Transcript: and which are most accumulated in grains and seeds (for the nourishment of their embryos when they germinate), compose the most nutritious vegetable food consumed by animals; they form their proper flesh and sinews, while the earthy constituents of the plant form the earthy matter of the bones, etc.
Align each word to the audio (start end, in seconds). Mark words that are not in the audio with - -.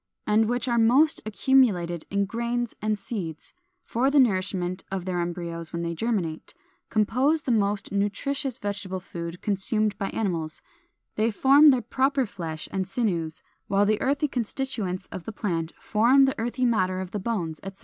and 0.25 0.49
which 0.49 0.67
are 0.67 0.79
most 0.79 1.21
accumulated 1.27 2.05
in 2.09 2.25
grains 2.25 2.75
and 2.81 2.97
seeds 2.97 3.53
(for 3.83 4.09
the 4.09 4.17
nourishment 4.19 4.83
of 4.91 5.05
their 5.05 5.19
embryos 5.19 5.71
when 5.71 5.83
they 5.83 5.93
germinate), 5.93 6.55
compose 6.89 7.43
the 7.43 7.51
most 7.51 7.91
nutritious 7.91 8.57
vegetable 8.57 8.99
food 8.99 9.43
consumed 9.43 9.95
by 9.99 10.09
animals; 10.09 10.59
they 11.17 11.29
form 11.29 11.69
their 11.69 11.83
proper 11.83 12.25
flesh 12.25 12.67
and 12.71 12.87
sinews, 12.87 13.43
while 13.67 13.85
the 13.85 14.01
earthy 14.01 14.27
constituents 14.27 15.05
of 15.11 15.25
the 15.25 15.31
plant 15.31 15.71
form 15.79 16.25
the 16.25 16.33
earthy 16.39 16.65
matter 16.65 16.99
of 16.99 17.11
the 17.11 17.19
bones, 17.19 17.59
etc. 17.61 17.79